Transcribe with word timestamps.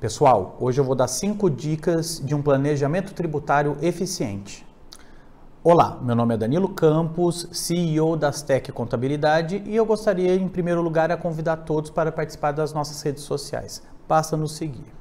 Pessoal, 0.00 0.56
hoje 0.58 0.80
eu 0.80 0.84
vou 0.84 0.94
dar 0.94 1.08
cinco 1.08 1.50
dicas 1.50 2.22
de 2.24 2.34
um 2.34 2.40
planejamento 2.40 3.12
tributário 3.12 3.76
eficiente. 3.82 4.66
Olá, 5.62 5.98
meu 6.00 6.16
nome 6.16 6.32
é 6.32 6.38
Danilo 6.38 6.70
Campos, 6.70 7.46
CEO 7.52 8.16
da 8.16 8.28
Astec 8.28 8.72
Contabilidade 8.72 9.62
e 9.66 9.76
eu 9.76 9.84
gostaria, 9.84 10.34
em 10.34 10.48
primeiro 10.48 10.80
lugar, 10.80 11.10
a 11.12 11.18
convidar 11.18 11.58
todos 11.58 11.90
para 11.90 12.10
participar 12.10 12.52
das 12.52 12.72
nossas 12.72 13.02
redes 13.02 13.24
sociais. 13.24 13.82
Basta 14.08 14.38
nos 14.38 14.52
seguir. 14.56 14.99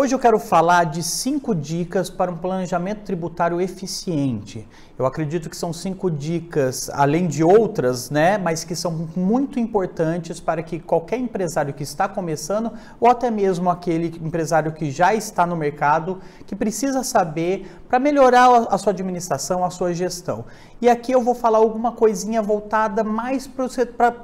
Hoje 0.00 0.14
eu 0.14 0.18
quero 0.18 0.38
falar 0.38 0.84
de 0.84 1.02
cinco 1.02 1.54
dicas 1.54 2.08
para 2.08 2.30
um 2.30 2.36
planejamento 2.38 3.02
tributário 3.02 3.60
eficiente. 3.60 4.66
Eu 4.98 5.04
acredito 5.04 5.50
que 5.50 5.56
são 5.56 5.74
cinco 5.74 6.10
dicas, 6.10 6.88
além 6.94 7.28
de 7.28 7.44
outras, 7.44 8.08
né, 8.08 8.38
mas 8.38 8.64
que 8.64 8.74
são 8.74 9.10
muito 9.14 9.60
importantes 9.60 10.40
para 10.40 10.62
que 10.62 10.80
qualquer 10.80 11.18
empresário 11.18 11.74
que 11.74 11.82
está 11.82 12.08
começando, 12.08 12.72
ou 12.98 13.10
até 13.10 13.30
mesmo 13.30 13.68
aquele 13.68 14.06
empresário 14.24 14.72
que 14.72 14.90
já 14.90 15.12
está 15.12 15.44
no 15.44 15.54
mercado, 15.54 16.18
que 16.46 16.56
precisa 16.56 17.04
saber 17.04 17.70
para 17.86 17.98
melhorar 17.98 18.68
a 18.70 18.78
sua 18.78 18.94
administração, 18.94 19.62
a 19.62 19.68
sua 19.68 19.92
gestão. 19.92 20.46
E 20.80 20.88
aqui 20.88 21.12
eu 21.12 21.20
vou 21.20 21.34
falar 21.34 21.58
alguma 21.58 21.92
coisinha 21.92 22.40
voltada 22.40 23.04
mais 23.04 23.46
para 23.46 23.66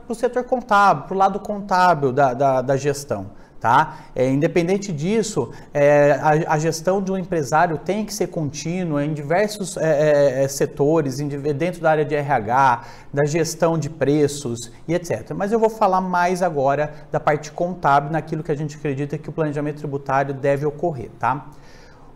o 0.08 0.14
setor 0.14 0.44
contábil, 0.44 1.04
para 1.04 1.14
o 1.14 1.18
lado 1.18 1.38
contábil 1.38 2.14
da, 2.14 2.32
da, 2.32 2.62
da 2.62 2.76
gestão. 2.78 3.26
Tá? 3.60 4.00
É, 4.14 4.28
independente 4.28 4.92
disso, 4.92 5.50
é, 5.72 6.12
a, 6.12 6.54
a, 6.54 6.58
gestão 6.58 7.02
de 7.02 7.10
um 7.10 7.16
empresário 7.16 7.78
tem 7.78 8.04
que 8.04 8.12
ser 8.12 8.26
contínua 8.26 9.02
em 9.02 9.14
diversos 9.14 9.78
é, 9.78 10.40
é, 10.40 10.44
é 10.44 10.48
setores, 10.48 11.20
em, 11.20 11.28
dentro 11.28 11.80
da 11.80 11.90
área 11.90 12.04
de 12.04 12.14
RH, 12.14 12.84
da 13.12 13.24
gestão 13.24 13.78
de 13.78 13.88
preços 13.88 14.70
e 14.86 14.94
etc. 14.94 15.32
Mas 15.34 15.52
eu 15.52 15.58
vou 15.58 15.70
falar 15.70 16.02
mais 16.02 16.42
agora 16.42 16.92
da 17.10 17.18
parte 17.18 17.50
contábil, 17.50 18.12
naquilo 18.12 18.42
que 18.42 18.52
a 18.52 18.56
gente 18.56 18.76
acredita 18.76 19.16
que 19.16 19.30
o 19.30 19.32
planejamento 19.32 19.78
tributário 19.78 20.34
deve 20.34 20.66
ocorrer. 20.66 21.08
Tá? 21.18 21.46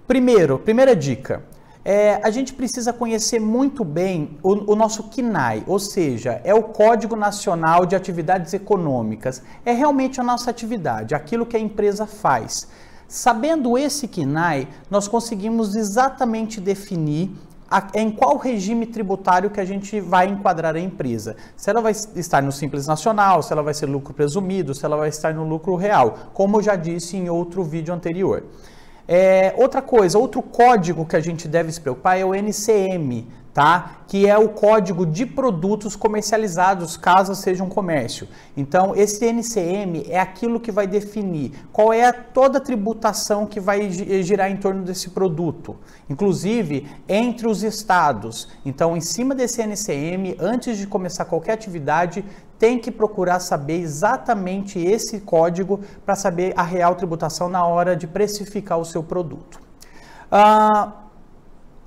Primeiro, 0.07 0.59
primeira 0.59 0.95
dica, 0.95 1.43
é, 1.85 2.21
a 2.23 2.31
gente 2.31 2.53
precisa 2.53 2.93
conhecer 2.93 3.41
muito 3.41 3.85
bem 3.85 4.39
o, 4.43 4.73
o, 4.73 4.77
nosso 4.77 5.05
KNAI, 5.05 5.65
ou 5.67 5.79
seja, 5.79 6.41
é 6.45 6.55
o 6.55 6.63
Código 6.63 7.17
Nacional 7.17 7.87
de 7.87 7.97
Atividades 7.97 8.53
Econômicas. 8.53 9.43
É 9.65 9.73
realmente 9.73 10.21
a 10.21 10.25
nossa 10.25 10.51
atividade, 10.51 11.15
aquilo 11.15 11.47
que 11.47 11.57
a 11.57 11.61
empresa 11.61 12.07
faz. 12.07 12.69
Sabendo 13.09 13.77
esse 13.79 14.07
KNAI, 14.07 14.69
nós 14.91 15.09
conseguimos 15.09 15.75
exatamente 15.75 16.61
definir 16.61 17.31
a, 17.71 17.89
em 17.95 18.11
qual 18.11 18.37
regime 18.37 18.85
tributário 18.85 19.49
que 19.49 19.61
a 19.61 19.65
gente 19.65 20.01
vai 20.01 20.27
enquadrar 20.27 20.75
a 20.75 20.81
empresa. 20.81 21.37
Se 21.57 21.71
ela 21.71 21.81
vai 21.81 21.93
estar 21.93 22.43
no 22.43 22.53
Simples 22.53 22.87
Nacional, 22.87 23.43
se 23.43 23.53
ela 23.53 23.63
vai 23.63 23.73
ser 23.73 23.87
lucro 23.87 24.13
presumido, 24.13 24.75
se 24.75 24.85
ela 24.85 24.97
vai 24.97 25.09
estar 25.09 25.33
no 25.33 25.45
lucro 25.45 25.77
real, 25.77 26.19
como 26.35 26.59
eu 26.59 26.63
já 26.63 26.77
disse 26.77 27.17
em 27.17 27.31
outro 27.31 27.63
vídeo 27.63 27.95
anterior. 27.95 28.45
É, 29.13 29.53
outra 29.57 29.83
coisa, 29.83 30.17
outro 30.17 30.41
código 30.41 31.05
que 31.05 31.17
a 31.17 31.21
gente 31.21 31.49
deve 31.49 31.73
se 31.73 31.81
preocupar 31.81 32.17
é 32.17 32.25
o 32.25 32.33
NCM, 32.33 33.27
tá? 33.53 33.97
Que 34.07 34.27
é 34.27 34.39
o 34.39 34.49
código 34.49 35.05
de 35.05 35.27
produtos 35.27 35.97
comercializados, 35.97 36.97
caso 36.97 37.35
seja 37.35 37.65
um 37.65 37.69
comércio. 37.69 38.29
Então, 38.57 38.95
esse 38.95 39.25
NCM 39.25 40.07
é 40.09 40.19
aquilo 40.19 40.61
que 40.61 40.71
vai 40.71 40.87
definir 40.87 41.53
qual 41.73 41.93
é 41.93 42.07
a, 42.07 42.13
toda 42.13 42.59
a 42.59 42.61
tributação 42.61 43.47
que 43.47 43.61
vai 43.61 43.91
girar 43.91 44.51
em 44.51 44.57
torno 44.57 44.83
desse 44.83 45.11
produto, 45.11 45.77
inclusive 46.09 46.87
entre 47.09 47.47
os 47.47 47.63
estados. 47.63 48.49
Então, 48.65 48.97
em 48.97 49.01
cima 49.01 49.35
desse 49.35 49.63
NCM, 49.63 50.37
antes 50.39 50.79
de 50.79 50.87
começar 50.87 51.25
qualquer 51.25 51.53
atividade, 51.53 52.25
tem 52.59 52.79
que 52.79 52.91
procurar 52.91 53.41
saber 53.41 53.81
exatamente 53.81 54.79
esse 54.79 55.19
código 55.21 55.81
para 56.05 56.15
saber 56.15 56.53
a 56.57 56.63
real 56.63 56.95
tributação 56.95 57.49
na 57.49 57.65
hora 57.65 57.97
de 57.97 58.07
precificar 58.07 58.79
o 58.79 58.85
seu 58.85 59.03
produto. 59.03 59.59
Ah, 60.31 60.93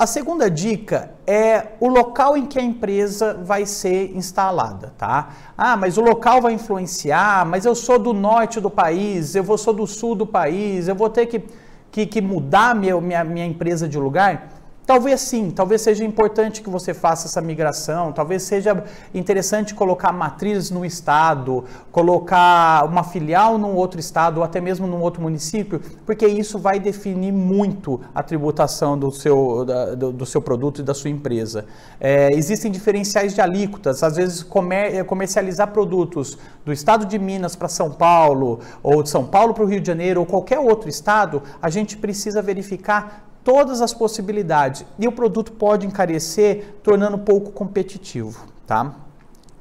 a 0.03 0.05
segunda 0.05 0.51
dica 0.51 1.11
é 1.25 1.67
o 1.79 1.87
local 1.87 2.35
em 2.35 2.45
que 2.45 2.59
a 2.59 2.61
empresa 2.61 3.35
vai 3.41 3.65
ser 3.65 4.13
instalada, 4.13 4.93
tá? 4.97 5.29
Ah, 5.57 5.77
mas 5.77 5.97
o 5.97 6.01
local 6.01 6.41
vai 6.41 6.51
influenciar, 6.51 7.45
mas 7.45 7.63
eu 7.63 7.73
sou 7.73 7.97
do 7.97 8.11
norte 8.11 8.59
do 8.59 8.69
país, 8.69 9.33
eu 9.33 9.45
vou 9.45 9.57
sou 9.57 9.73
do 9.73 9.87
sul 9.87 10.13
do 10.13 10.27
país, 10.27 10.89
eu 10.89 10.95
vou 10.95 11.09
ter 11.09 11.27
que, 11.27 11.41
que, 11.89 12.05
que 12.05 12.21
mudar 12.21 12.75
meu, 12.75 12.99
minha, 12.99 13.23
minha 13.23 13.45
empresa 13.45 13.87
de 13.87 13.97
lugar. 13.97 14.49
Talvez 14.85 15.21
sim, 15.21 15.49
talvez 15.49 15.81
seja 15.81 16.03
importante 16.03 16.61
que 16.61 16.69
você 16.69 16.93
faça 16.93 17.27
essa 17.27 17.39
migração, 17.39 18.11
talvez 18.11 18.43
seja 18.43 18.83
interessante 19.13 19.73
colocar 19.73 20.11
matrizes 20.11 20.69
no 20.71 20.85
estado, 20.85 21.63
colocar 21.89 22.85
uma 22.85 23.01
filial 23.01 23.57
num 23.57 23.75
outro 23.75 23.97
estado 23.97 24.39
ou 24.39 24.43
até 24.43 24.59
mesmo 24.59 24.85
num 24.85 24.99
outro 24.99 25.21
município, 25.21 25.79
porque 26.05 26.27
isso 26.27 26.59
vai 26.59 26.81
definir 26.81 27.31
muito 27.31 28.01
a 28.13 28.21
tributação 28.21 28.97
do 28.97 29.09
seu, 29.09 29.63
da, 29.63 29.95
do, 29.95 30.11
do, 30.11 30.25
seu 30.25 30.41
produto 30.41 30.81
e 30.81 30.83
da 30.83 30.93
sua 30.93 31.09
empresa. 31.09 31.65
É, 31.97 32.33
existem 32.33 32.69
diferenciais 32.69 33.33
de 33.33 33.39
alíquotas, 33.39 34.03
às 34.03 34.17
vezes 34.17 34.43
comer, 34.43 34.95
é, 34.95 35.03
comercializar 35.03 35.71
produtos 35.71 36.37
do 36.65 36.73
estado 36.73 37.05
de 37.05 37.17
Minas 37.17 37.55
para 37.55 37.69
São 37.69 37.89
Paulo, 37.89 38.59
ou 38.81 39.01
de 39.01 39.09
São 39.09 39.25
Paulo 39.25 39.53
para 39.53 39.63
o 39.63 39.65
Rio 39.65 39.79
de 39.79 39.87
Janeiro, 39.87 40.19
ou 40.19 40.25
qualquer 40.25 40.59
outro 40.59 40.89
estado, 40.89 41.41
a 41.61 41.69
gente 41.69 41.95
precisa 41.95 42.41
verificar 42.41 43.22
todas 43.43 43.81
as 43.81 43.93
possibilidades 43.93 44.85
e 44.97 45.07
o 45.07 45.11
produto 45.11 45.51
pode 45.51 45.85
encarecer, 45.85 46.75
tornando 46.81 47.17
pouco 47.17 47.51
competitivo, 47.51 48.45
tá? 48.65 48.95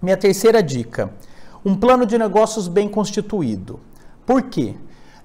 Minha 0.01 0.17
terceira 0.17 0.63
dica: 0.63 1.11
um 1.65 1.75
plano 1.75 2.07
de 2.07 2.17
negócios 2.19 2.69
bem 2.69 2.89
constituído. 2.89 3.81
Por 4.25 4.43
quê? 4.43 4.75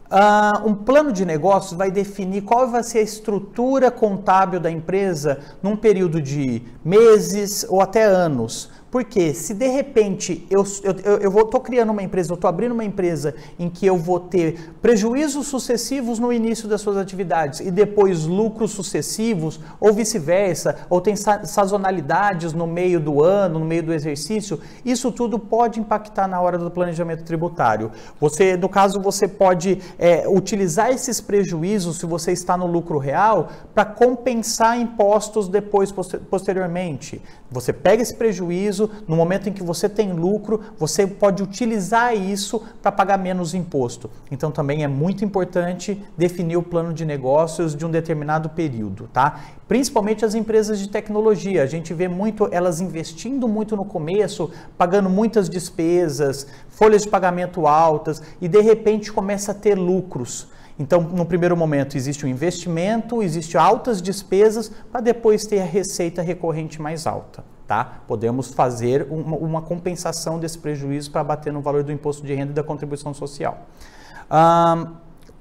Uh, 0.10 0.70
um 0.70 0.74
plano 0.74 1.12
de 1.12 1.26
negócios 1.26 1.74
vai 1.74 1.92
definir 1.92 2.42
qual 2.42 2.70
vai 2.70 2.82
ser 2.82 3.00
a 3.00 3.02
estrutura 3.02 3.92
contábil 3.92 4.58
da 4.58 4.72
empresa 4.72 5.40
num 5.62 5.76
período 5.76 6.22
de 6.22 6.64
meses 6.84 7.66
ou 7.68 7.82
até 7.82 8.04
anos. 8.06 8.72
Porque 8.90 9.34
se 9.34 9.54
de 9.54 9.68
repente 9.68 10.46
eu 10.50 10.64
eu, 10.84 11.18
eu 11.18 11.32
vou, 11.32 11.46
criando 11.46 11.92
uma 11.92 12.04
empresa, 12.04 12.32
eu 12.32 12.36
estou 12.36 12.48
abrindo 12.48 12.72
uma 12.72 12.84
empresa 12.84 13.36
em 13.60 13.70
que 13.70 13.86
eu 13.86 13.98
vou 13.98 14.20
ter 14.20 14.72
prejuízos 14.82 15.48
sucessivos 15.48 16.20
no 16.20 16.32
início 16.32 16.68
das 16.68 16.82
suas 16.82 16.98
atividades 16.98 17.60
e 17.60 17.72
depois 17.72 18.26
lucros 18.26 18.72
sucessivos, 18.72 19.60
ou 19.80 19.94
vice-versa, 19.94 20.78
ou 20.90 21.02
tem 21.02 21.16
sazonalidades 21.16 22.54
no 22.54 22.68
meio 22.68 23.00
do 23.00 23.24
ano, 23.24 23.60
no 23.60 23.66
meio 23.66 23.84
do 23.84 23.94
exercício, 23.94 24.60
isso 24.86 25.12
tudo 25.12 25.38
pode 25.38 25.80
impactar 25.80 26.28
na 26.28 26.40
hora 26.40 26.58
do 26.58 26.72
planejamento 26.72 27.24
tributário. 27.24 27.92
Você, 28.20 28.56
no 28.56 28.70
caso, 28.70 29.02
você 29.02 29.28
pode 29.28 29.80
é, 29.98 30.28
utilizar 30.28 30.92
esses 30.92 31.20
prejuízos, 31.20 31.98
se 31.98 32.06
você 32.06 32.32
está 32.32 32.56
no 32.58 32.68
lucro 32.68 32.98
real, 32.98 33.50
para 33.74 33.86
compensar 33.86 34.80
impostos 34.80 35.48
depois, 35.48 35.92
posteriormente. 36.30 37.22
Você 37.50 37.72
pega 37.72 38.02
esse 38.02 38.14
prejuízo, 38.14 38.90
no 39.08 39.16
momento 39.16 39.48
em 39.48 39.54
que 39.54 39.64
você 39.64 39.88
tem 39.88 40.12
lucro, 40.12 40.62
você 40.78 41.08
pode 41.08 41.42
utilizar 41.42 42.14
isso 42.14 42.62
para 42.82 42.92
pagar 42.92 43.18
menos 43.18 43.54
imposto. 43.54 44.10
Então 44.30 44.52
também 44.52 44.84
é 44.84 44.88
muito 44.88 45.24
importante 45.24 46.04
definir 46.18 46.58
o 46.58 46.64
plano 46.64 46.94
de 46.94 47.06
negócios 47.06 47.74
de 47.74 47.86
um 47.86 47.90
determinado 47.90 48.50
período, 48.50 49.10
tá? 49.14 49.40
Principalmente 49.66 50.26
as 50.26 50.36
empresas 50.36 50.78
de 50.78 50.90
tecnologia. 50.90 51.64
A 51.64 51.68
gente 51.68 51.94
vê 51.94 52.10
muito 52.10 52.50
elas 52.52 52.82
investindo 52.82 53.48
muito 53.48 53.78
no 53.78 53.86
começo, 53.86 54.52
pagando 54.78 55.10
muitas 55.10 55.50
despesas, 55.50 56.48
folhas 56.68 57.04
de 57.04 57.10
pagamento 57.10 57.66
altas 57.66 58.22
e 58.42 58.48
de 58.50 58.60
repente 58.60 59.12
começa 59.12 59.52
a 59.52 59.56
ter 59.56 59.76
lucros. 59.76 60.48
Então, 60.80 61.02
no 61.02 61.26
primeiro 61.26 61.58
momento, 61.58 61.98
existe 61.98 62.26
um 62.26 62.30
investimento, 62.30 63.24
existe 63.24 63.58
altas 63.58 64.02
despesas, 64.02 64.72
para 64.92 65.02
depois 65.02 65.46
ter 65.46 65.60
a 65.60 65.66
receita 65.66 66.22
recorrente 66.22 66.82
mais 66.82 67.08
alta. 67.08 67.44
Tá? 67.66 68.02
Podemos 68.08 68.54
fazer 68.54 69.08
uma, 69.10 69.36
uma 69.36 69.62
compensação 69.62 70.40
desse 70.40 70.58
prejuízo 70.58 71.12
para 71.12 71.24
bater 71.24 71.52
no 71.52 71.62
valor 71.62 71.84
do 71.84 71.92
imposto 71.92 72.26
de 72.26 72.34
renda 72.34 72.52
e 72.52 72.56
da 72.56 72.64
contribuição 72.64 73.14
social. 73.14 73.68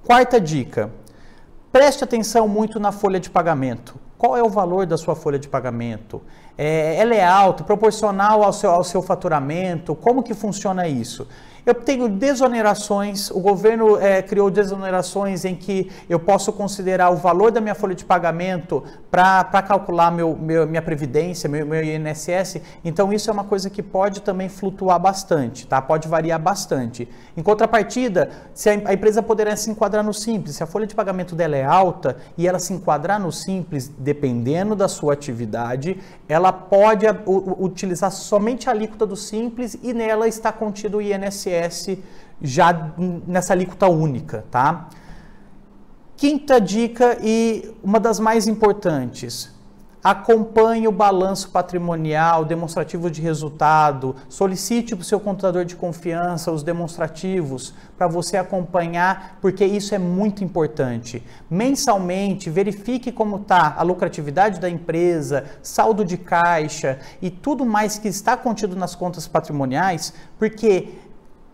quarta 0.02 0.40
dica: 0.40 0.90
preste 1.70 2.02
atenção 2.02 2.49
muito 2.49 2.81
na 2.81 2.90
folha 2.90 3.20
de 3.20 3.31
pagamento. 3.31 3.94
Qual 4.19 4.37
é 4.37 4.43
o 4.43 4.49
valor 4.49 4.87
da 4.87 4.96
sua 4.96 5.14
folha 5.14 5.38
de 5.38 5.46
pagamento? 5.46 6.22
É, 6.56 6.96
ela 6.96 7.14
é 7.14 7.22
alta, 7.22 7.62
proporcional 7.62 8.43
ao 8.43 8.52
seu, 8.52 8.70
ao 8.70 8.82
seu 8.82 9.02
faturamento? 9.02 9.94
Como 9.94 10.22
que 10.22 10.32
funciona 10.32 10.88
isso? 10.88 11.28
Eu 11.66 11.74
tenho 11.74 12.08
desonerações, 12.08 13.28
o 13.28 13.40
governo 13.40 13.98
é, 13.98 14.22
criou 14.22 14.48
desonerações 14.48 15.44
em 15.44 15.56
que 15.56 15.90
eu 16.08 16.16
posso 16.16 16.52
considerar 16.52 17.10
o 17.10 17.16
valor 17.16 17.50
da 17.50 17.60
minha 17.60 17.74
folha 17.74 17.92
de 17.92 18.04
pagamento 18.04 18.84
para 19.10 19.60
calcular 19.62 20.12
meu, 20.12 20.36
meu, 20.36 20.64
minha 20.64 20.80
previdência, 20.80 21.48
meu, 21.48 21.66
meu 21.66 21.82
INSS. 21.82 22.60
Então 22.84 23.12
isso 23.12 23.28
é 23.28 23.32
uma 23.32 23.42
coisa 23.42 23.68
que 23.68 23.82
pode 23.82 24.22
também 24.22 24.48
flutuar 24.48 25.00
bastante, 25.00 25.66
tá? 25.66 25.82
Pode 25.82 26.06
variar 26.06 26.38
bastante. 26.38 27.08
Em 27.36 27.42
contrapartida, 27.42 28.30
se 28.54 28.70
a, 28.70 28.72
a 28.84 28.94
empresa 28.94 29.20
poderá 29.20 29.56
se 29.56 29.68
enquadrar 29.68 30.04
no 30.04 30.14
simples, 30.14 30.54
se 30.54 30.62
a 30.62 30.66
folha 30.68 30.86
de 30.86 30.94
pagamento 30.94 31.34
dela 31.34 31.56
é 31.56 31.64
alta 31.64 32.16
e 32.38 32.46
ela 32.46 32.60
se 32.60 32.72
enquadrar 32.74 33.18
no 33.18 33.32
simples, 33.32 33.90
dependendo 33.98 34.76
da 34.76 34.86
sua 34.86 35.14
atividade, 35.14 35.98
ela 36.28 36.52
pode 36.52 37.06
utilizar 37.26 38.12
somente 38.12 38.68
a 38.68 38.72
alíquota 38.72 39.04
do 39.04 39.16
Simples 39.16 39.76
e 39.82 39.92
nela 39.92 40.28
está 40.28 40.52
contido 40.52 40.98
o 40.98 41.02
INSS 41.02 41.56
já 42.41 42.93
nessa 43.26 43.53
alíquota 43.53 43.88
única, 43.88 44.44
tá? 44.50 44.88
Quinta 46.17 46.61
dica 46.61 47.19
e 47.23 47.75
uma 47.82 48.00
das 48.00 48.19
mais 48.19 48.47
importantes, 48.47 49.55
Acompanhe 50.06 50.87
o 50.87 50.93
balanço 50.93 51.50
patrimonial, 51.50 52.44
demonstrativo 52.44 53.11
de 53.11 53.20
resultado, 53.20 54.14
solicite 54.29 54.94
para 54.94 55.03
o 55.03 55.05
seu 55.05 55.19
contador 55.19 55.64
de 55.64 55.75
confiança 55.75 56.53
os 56.53 56.62
demonstrativos 56.62 57.75
para 57.99 58.06
você 58.06 58.37
acompanhar, 58.37 59.37
porque 59.41 59.64
isso 59.64 59.97
é 59.97 59.99
muito 59.99 60.44
importante. 60.44 61.25
Mensalmente, 61.50 62.49
verifique 62.49 63.11
como 63.11 63.38
está 63.38 63.75
a 63.76 63.82
lucratividade 63.82 64.61
da 64.61 64.70
empresa, 64.70 65.44
saldo 65.61 66.05
de 66.05 66.17
caixa 66.17 67.00
e 67.20 67.29
tudo 67.29 67.67
mais 67.67 67.99
que 67.99 68.06
está 68.06 68.37
contido 68.37 68.76
nas 68.76 68.94
contas 68.94 69.26
patrimoniais, 69.26 70.14
porque 70.38 70.88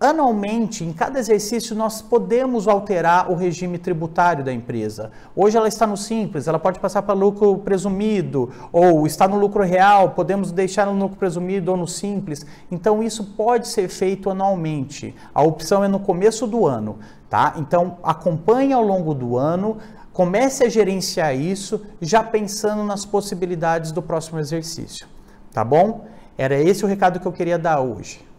Anualmente, 0.02 0.82
em 0.82 0.92
cada 0.92 1.20
exercício, 1.20 1.76
nós 1.76 2.02
podemos 2.02 2.66
alterar 2.66 3.30
o 3.30 3.36
regime 3.36 3.78
tributário 3.78 4.42
da 4.42 4.52
empresa. 4.52 5.12
Hoje 5.36 5.56
ela 5.56 5.68
está 5.68 5.86
no 5.86 5.96
simples, 5.96 6.48
ela 6.48 6.58
pode 6.58 6.80
passar 6.80 7.02
para 7.02 7.14
lucro 7.14 7.58
presumido, 7.58 8.50
ou 8.72 9.06
está 9.06 9.28
no 9.28 9.38
lucro 9.38 9.62
real, 9.62 10.10
podemos 10.10 10.50
deixar 10.50 10.86
no 10.86 10.98
lucro 10.98 11.16
presumido 11.16 11.70
ou 11.70 11.76
no 11.76 11.86
simples. 11.86 12.44
Então, 12.68 13.00
isso 13.00 13.22
pode 13.36 13.68
ser 13.68 13.88
feito 13.88 14.28
anualmente. 14.28 15.14
A 15.32 15.40
opção 15.40 15.84
é 15.84 15.88
no 15.88 16.00
começo 16.00 16.48
do 16.48 16.66
ano, 16.66 16.98
tá? 17.30 17.54
Então, 17.56 17.98
acompanhe 18.02 18.72
ao 18.72 18.82
longo 18.82 19.14
do 19.14 19.38
ano, 19.38 19.78
comece 20.12 20.64
a 20.64 20.68
gerenciar 20.68 21.36
isso, 21.36 21.80
já 22.00 22.24
pensando 22.24 22.82
nas 22.82 23.04
possibilidades 23.04 23.92
do 23.92 24.02
próximo 24.02 24.40
exercício, 24.40 25.06
tá 25.52 25.62
bom? 25.62 26.06
Era 26.36 26.60
esse 26.60 26.84
o 26.84 26.88
recado 26.88 27.20
que 27.20 27.26
eu 27.26 27.32
queria 27.32 27.56
dar 27.56 27.78
hoje. 27.78 28.31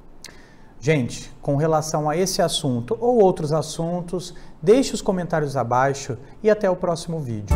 Gente, 0.86 1.32
com 1.42 1.56
relação 1.56 2.10
a 2.10 2.18
esse 2.18 2.42
assunto 2.42 2.98
ou 3.00 3.24
outros 3.24 3.54
assuntos, 3.54 4.36
deixe 4.62 4.94
os 4.94 5.02
comentários 5.02 5.56
abaixo 5.56 6.18
e 6.44 6.50
até 6.50 6.70
o 6.70 6.76
próximo 6.76 7.22
vídeo. 7.22 7.56